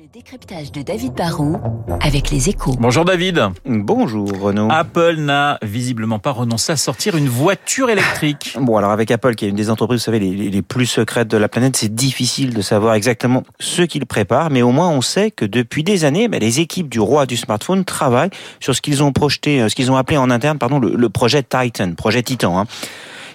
Le 0.00 0.06
décryptage 0.14 0.70
de 0.70 0.82
David 0.82 1.14
Barrault 1.14 1.56
avec 2.00 2.30
les 2.30 2.48
échos. 2.48 2.76
Bonjour 2.78 3.04
David. 3.04 3.48
Bonjour 3.66 4.30
Renaud. 4.40 4.68
Apple 4.70 5.16
n'a 5.16 5.58
visiblement 5.62 6.20
pas 6.20 6.30
renoncé 6.30 6.70
à 6.70 6.76
sortir 6.76 7.16
une 7.16 7.28
voiture 7.28 7.90
électrique. 7.90 8.56
Bon 8.60 8.76
alors 8.76 8.92
avec 8.92 9.10
Apple 9.10 9.34
qui 9.34 9.46
est 9.46 9.48
une 9.48 9.56
des 9.56 9.70
entreprises 9.70 10.02
vous 10.02 10.04
savez 10.04 10.20
les, 10.20 10.50
les 10.50 10.62
plus 10.62 10.86
secrètes 10.86 11.26
de 11.26 11.36
la 11.36 11.48
planète, 11.48 11.76
c'est 11.76 11.92
difficile 11.92 12.54
de 12.54 12.62
savoir 12.62 12.94
exactement 12.94 13.42
ce 13.58 13.82
qu'il 13.82 14.06
prépare, 14.06 14.50
mais 14.50 14.62
au 14.62 14.70
moins 14.70 14.88
on 14.88 15.00
sait 15.00 15.32
que 15.32 15.44
depuis 15.44 15.82
des 15.82 16.04
années, 16.04 16.28
ben, 16.28 16.38
les 16.38 16.60
équipes 16.60 16.88
du 16.88 17.00
roi 17.00 17.26
du 17.26 17.36
smartphone 17.36 17.84
travaillent 17.84 18.30
sur 18.60 18.76
ce 18.76 18.80
qu'ils 18.80 19.02
ont 19.02 19.10
projeté, 19.10 19.62
euh, 19.62 19.68
ce 19.68 19.74
qu'ils 19.74 19.90
ont 19.90 19.96
appelé 19.96 20.16
en 20.16 20.30
interne, 20.30 20.58
pardon, 20.58 20.78
le, 20.78 20.94
le 20.94 21.08
projet 21.08 21.42
Titan, 21.42 21.94
projet 21.94 22.22
Titan. 22.22 22.56
Hein. 22.56 22.66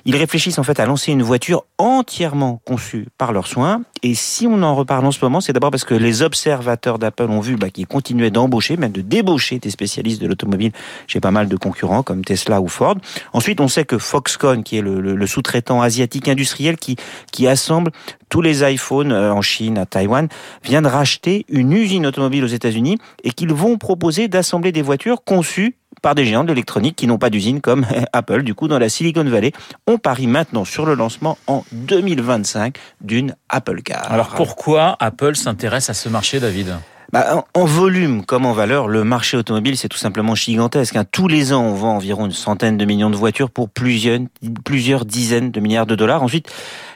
Ils 0.06 0.16
réfléchissent 0.18 0.60
en 0.60 0.64
fait 0.64 0.80
à 0.80 0.86
lancer 0.86 1.12
une 1.12 1.24
voiture 1.24 1.66
entièrement 1.78 2.62
conçue 2.66 3.08
par 3.18 3.32
leurs 3.32 3.48
soins. 3.48 3.84
Et 4.02 4.16
si 4.16 4.48
on 4.48 4.62
en 4.62 4.76
reparle 4.76 5.06
en 5.06 5.12
ce 5.12 5.24
moment, 5.24 5.40
c'est 5.40 5.54
d'abord 5.54 5.72
parce 5.72 5.86
que 5.86 5.94
les 5.94 6.22
observateurs 6.22 7.00
d'Apple 7.00 7.30
ont 7.30 7.40
vu 7.40 7.56
bah, 7.56 7.70
qu'ils 7.70 7.88
continuaient 7.88 8.32
d'embaucher, 8.32 8.76
même 8.76 8.92
de 8.92 9.02
débaucher 9.02 9.60
des 9.60 9.70
spécialistes 9.70 10.22
de 10.22 10.28
l'automobile 10.28 10.74
chez 11.08 11.22
pas 11.22 11.32
mal 11.32 11.48
de 11.48 11.56
concurrents 11.56 12.04
comme 12.04 12.26
Tesla 12.26 12.60
ou 12.60 12.68
Ford. 12.68 12.98
Ensuite, 13.32 13.62
on 13.62 13.70
sait 13.70 13.86
que 13.86 13.98
Foxconn, 13.98 14.64
qui 14.64 14.78
est 14.78 14.82
le, 14.82 15.28
sous-traitant 15.28 15.82
asiatique 15.82 16.28
industriel 16.28 16.76
qui, 16.76 16.98
qui 17.32 17.48
assemble 17.48 17.92
tous 18.28 18.42
les 18.42 18.70
iPhones 18.70 19.12
euh, 19.12 19.34
en 19.34 19.42
Chine, 19.42 19.78
à 19.78 19.86
Taïwan, 19.86 20.28
vient 20.64 20.82
de 20.82 20.88
racheter 20.88 21.46
une 21.50 21.72
usine 21.72 22.06
automobile 22.06 22.44
aux 22.44 22.48
États-Unis 22.48 22.98
et 23.24 23.32
qu'ils 23.32 23.54
vont 23.54 23.78
proposer 23.78 24.28
d'assembler 24.28 24.72
des 24.72 24.82
voitures 24.82 25.24
conçues 25.24 25.76
par 26.02 26.16
des 26.16 26.26
géants 26.26 26.44
de 26.44 26.50
l'électronique 26.50 26.96
qui 26.96 27.08
n'ont 27.08 27.18
pas 27.18 27.30
d'usine 27.30 27.62
comme 27.62 27.86
Apple. 28.14 28.44
Du 28.44 28.56
coup, 28.56 28.68
dans 28.68 28.80
la 28.80 28.90
Silicon 28.90 29.24
Valley, 29.24 29.52
on 29.88 29.98
parie 29.98 30.28
maintenant 30.28 30.66
sur 30.66 30.86
le 30.86 30.96
lancement 30.96 31.38
en 31.48 31.64
2025 31.72 32.78
d'une 33.02 33.36
Apple 33.50 33.82
Car. 33.82 34.12
Alors 34.12 34.30
pourquoi 34.30 34.96
Apple 35.00 35.36
s'intéresse 35.36 35.90
à 35.90 35.94
ce 35.94 36.10
marché, 36.10 36.40
David? 36.40 36.76
Bah, 37.14 37.46
en, 37.54 37.66
volume 37.66 38.26
comme 38.26 38.48
en 38.48 38.54
valeur, 38.54 38.88
le 38.88 39.04
marché 39.04 39.38
automobile, 39.38 39.78
c'est 39.78 39.88
tout 39.88 40.00
simplement 40.00 40.34
gigantesque. 40.34 40.96
Hein. 40.96 41.06
Tous 41.12 41.28
les 41.28 41.54
ans, 41.54 41.64
on 41.64 41.74
vend 41.76 41.96
environ 41.96 42.26
une 42.26 42.32
centaine 42.32 42.76
de 42.76 42.86
millions 42.86 43.12
de 43.12 43.16
voitures 43.16 43.52
pour 43.52 43.70
plusieurs, 43.70 44.18
plusieurs 44.66 45.06
dizaines 45.06 45.52
de 45.52 45.60
milliards 45.60 45.86
de 45.86 45.94
dollars. 45.94 46.24
Ensuite, 46.24 46.52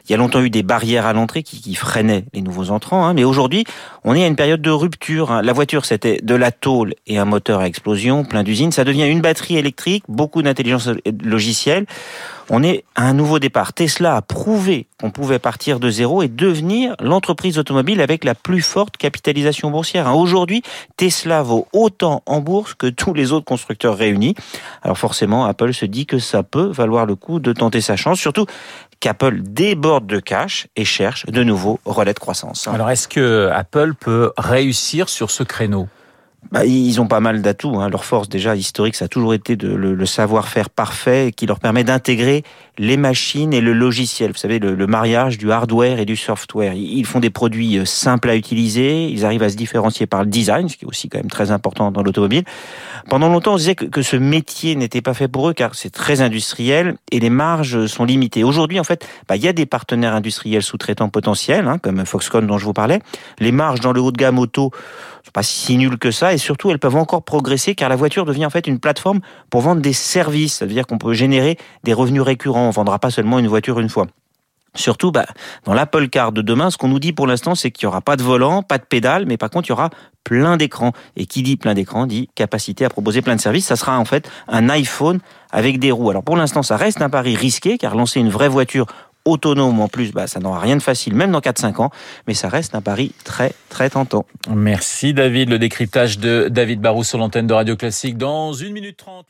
il 0.08 0.11
y 0.11 0.16
a 0.16 0.17
longtemps 0.17 0.41
eu 0.41 0.50
des 0.50 0.63
barrières 0.63 1.05
à 1.05 1.13
l'entrée 1.13 1.44
qui, 1.44 1.75
freinaient 1.75 2.25
les 2.33 2.41
nouveaux 2.41 2.72
entrants. 2.72 3.05
Hein. 3.05 3.13
Mais 3.13 3.23
aujourd'hui, 3.23 3.66
on 4.03 4.16
est 4.16 4.23
à 4.23 4.27
une 4.27 4.36
période 4.36 4.61
de 4.61 4.72
rupture. 4.72 5.31
Hein. 5.31 5.41
La 5.41 5.53
voiture, 5.53 5.86
c'était 5.86 6.19
de 6.23 6.36
la 6.36 6.52
tôle 6.52 6.94
et 7.08 7.17
un 7.17 7.25
moteur 7.25 7.59
à 7.59 7.67
explosion, 7.67 8.23
plein 8.23 8.44
d'usines. 8.44 8.72
Ça 8.72 8.86
devient 8.86 9.05
une 9.05 9.22
batterie 9.22 9.58
électrique, 9.58 10.03
beaucoup 10.08 10.41
d'intelligence 10.41 10.89
logicielle. 11.23 11.86
On 12.49 12.64
est 12.64 12.86
à 12.95 13.03
un 13.03 13.14
nouveau 13.14 13.39
départ. 13.39 13.73
Tesla 13.73 14.16
a 14.16 14.22
prouvé 14.22 14.88
qu'on 15.02 15.11
pouvait 15.11 15.39
partir 15.39 15.81
de 15.81 15.89
zéro 15.89 16.23
et 16.23 16.30
devenir 16.30 16.95
l'entreprise 17.02 17.59
automobile 17.59 17.99
avec 17.99 18.23
la 18.23 18.36
plus 18.36 18.61
forte 18.61 18.95
capitalisation 18.95 19.69
boursière. 19.69 20.08
Hein. 20.08 20.14
Aujourd'hui, 20.14 20.64
Tesla 20.95 21.44
vaut 21.44 21.67
autant 21.73 22.23
en 22.25 22.39
bourse 22.39 22.73
que 22.73 22.88
tous 22.88 23.14
les 23.14 23.33
autres 23.33 23.45
constructeurs 23.45 23.97
réunis. 23.97 24.36
Alors 24.81 24.97
forcément, 24.97 25.45
Apple 25.45 25.73
se 25.73 25.86
dit 25.86 26.05
que 26.05 26.19
ça 26.19 26.42
peut 26.42 26.67
valoir 26.67 27.05
le 27.05 27.16
coup 27.16 27.39
de 27.42 27.52
tenter 27.52 27.81
sa 27.81 27.97
chance, 27.97 28.17
surtout 28.17 28.45
qu'Apple 28.99 29.42
déborde 29.42 29.96
de 30.05 30.19
cash 30.19 30.67
et 30.75 30.85
cherche 30.85 31.25
de 31.25 31.43
nouveaux 31.43 31.79
relais 31.85 32.13
de 32.13 32.19
croissance. 32.19 32.67
Alors 32.67 32.89
est-ce 32.89 33.07
que 33.07 33.49
Apple 33.53 33.93
peut 33.95 34.31
réussir 34.37 35.09
sur 35.09 35.31
ce 35.31 35.43
créneau? 35.43 35.87
Bah, 36.52 36.66
ils 36.66 37.02
ont 37.02 37.07
pas 37.07 37.19
mal 37.19 37.41
d'atouts. 37.41 37.80
Hein. 37.80 37.89
Leur 37.89 38.05
force 38.05 38.30
déjà 38.30 38.55
historique, 38.55 38.95
ça 38.95 39.05
a 39.05 39.07
toujours 39.07 39.33
été 39.33 39.55
le, 39.55 40.05
savoir-faire 40.05 40.69
parfait 40.69 41.33
qui 41.35 41.45
leur 41.45 41.59
permet 41.59 41.83
d'intégrer 41.83 42.43
les 42.77 42.95
machines 42.95 43.53
et 43.53 43.59
le 43.59 43.73
logiciel. 43.73 44.31
Vous 44.31 44.38
savez, 44.38 44.59
le, 44.59 44.88
mariage 44.88 45.38
du 45.38 45.52
hardware 45.52 45.99
et 45.99 46.05
du 46.05 46.15
software. 46.15 46.73
Ils 46.73 47.05
font 47.05 47.19
des 47.19 47.30
produits 47.30 47.77
euh, 47.77 47.85
simples 47.85 48.30
à 48.30 48.35
utiliser. 48.35 49.09
Ils 49.09 49.25
arrivent 49.25 49.43
à 49.43 49.49
se 49.49 49.58
différencier 49.58 50.05
par 50.05 50.23
le 50.23 50.30
design, 50.30 50.69
ce 50.69 50.77
qui 50.77 50.85
est 50.85 50.88
aussi 50.88 51.09
quand 51.09 51.17
même 51.17 51.30
très 51.30 51.52
important 51.52 51.91
dans 51.91 52.03
l'automobile. 52.03 52.43
Pendant 53.09 53.27
longtemps, 53.27 53.53
on 53.53 53.58
disait 53.58 53.75
que, 53.75 53.85
que 53.85 54.02
ce 54.02 54.15
métier 54.15 54.75
n'était 54.75 55.02
pas 55.02 55.13
fait 55.13 55.27
pour 55.27 55.49
eux 55.49 55.53
car 55.53 55.75
c'est 55.75 55.89
très 55.89 56.21
industriel 56.21 56.95
et 57.11 57.19
les 57.19 57.30
marges 57.30 57.87
sont 57.87 58.05
limitées. 58.05 58.45
Aujourd'hui, 58.45 58.80
en 58.80 58.86
fait, 58.86 59.05
bah, 59.27 59.36
il 59.36 59.43
y 59.43 59.48
a 59.48 59.54
des 59.54 59.65
partenaires 59.65 60.15
industriels 60.15 60.64
sous-traitants 60.64 61.09
potentiels, 61.09 61.67
hein, 61.67 61.80
comme 61.80 62.05
Foxconn 62.05 62.48
dont 62.48 62.58
je 62.58 62.65
vous 62.65 62.73
parlais. 62.73 63.02
Les 63.39 63.52
marges 63.52 63.81
dans 63.81 63.92
le 63.92 63.99
haut 63.99 64.11
de 64.11 64.17
gamme 64.17 64.39
auto 64.39 64.71
pas 65.32 65.43
si 65.43 65.77
nulles 65.77 65.98
que 65.98 66.11
ça 66.11 66.33
et 66.33 66.38
surtout 66.38 66.71
elles 66.71 66.80
peuvent 66.80 66.95
encore 66.95 67.23
progresser 67.23 67.76
car 67.76 67.89
la 67.89 67.95
voiture 67.95 68.26
devient 68.26 68.45
en 68.45 68.49
fait 68.49 68.67
une 68.67 68.80
plateforme 68.80 69.20
pour 69.49 69.61
vendre 69.61 69.82
des 69.82 69.93
services. 69.93 70.55
Ça 70.55 70.65
veut 70.65 70.73
dire 70.73 70.88
qu'on 70.88 70.98
peut 70.98 71.14
générer 71.14 71.58
des 71.83 71.93
revenus 71.93 72.21
récurrents. 72.21 72.67
On 72.67 72.71
vendra 72.71 72.99
pas 72.99 73.11
seulement 73.11 73.39
une 73.39 73.48
voiture 73.48 73.80
une 73.80 73.89
fois. 73.89 74.08
Surtout, 74.77 75.11
bah, 75.11 75.26
dans 75.66 75.73
l'Apple 75.73 76.08
Car 76.08 76.32
de 76.32 76.42
demain, 76.42 76.70
ce 76.70 76.77
qu'on 76.77 76.87
nous 76.87 76.99
dit 76.99 77.11
pour 77.11 77.26
l'instant, 77.26 77.55
c'est 77.55 77.71
qu'il 77.71 77.87
n'y 77.87 77.89
aura 77.89 78.02
pas 78.02 78.16
de 78.16 78.23
volant, 78.23 78.61
pas 78.61 78.77
de 78.77 78.83
pédale, 78.83 79.26
mais 79.26 79.37
par 79.37 79.49
contre, 79.49 79.67
il 79.67 79.71
y 79.71 79.73
aura 79.73 79.89
plein 80.23 80.58
d'écrans. 80.58 80.92
Et 81.16 81.26
qui 81.26 81.42
dit 81.42 81.58
plein 81.58 81.73
d'écrans 81.73 82.05
dit 82.05 82.30
capacité 82.36 82.86
à 82.86 82.89
proposer 82.89 83.21
plein 83.21 83.36
de 83.36 83.42
services. 83.42 83.66
Ça 83.66 83.76
sera 83.76 83.98
en 83.98 84.05
fait 84.05 84.30
un 84.48 84.70
iPhone 84.70 85.20
avec 85.52 85.80
des 85.80 85.92
roues. 85.92 86.10
Alors 86.10 86.23
pour 86.23 86.37
l'instant, 86.37 86.64
ça 86.64 86.77
reste 86.77 87.02
un 87.02 87.10
pari 87.10 87.36
risqué, 87.36 87.77
car 87.77 87.95
lancer 87.95 88.20
une 88.20 88.30
vraie 88.30 88.49
voiture 88.49 88.86
autonome 89.27 89.80
en 89.80 89.88
plus, 89.88 90.11
bah, 90.11 90.27
ça 90.27 90.39
n'aura 90.39 90.60
rien 90.60 90.77
de 90.77 90.82
facile, 90.82 91.15
même 91.15 91.32
dans 91.32 91.39
4-5 91.39 91.82
ans, 91.82 91.92
mais 92.27 92.33
ça 92.33 92.49
reste 92.49 92.76
un 92.76 92.82
pari 92.82 93.14
très 93.23 93.54
très 93.70 93.89
tentant. 93.89 94.26
Merci 94.49 95.14
David, 95.14 95.49
le 95.49 95.60
décryptage 95.60 96.20
de 96.20 96.48
David 96.49 96.80
Barou 96.82 97.04
sur 97.04 97.17
l'antenne 97.17 97.48
de 97.48 97.54
Radio 97.54 97.76
Classique 97.76 98.17
dans 98.17 98.54
1 98.54 98.71
minute 98.71 98.98
30. 98.98 99.26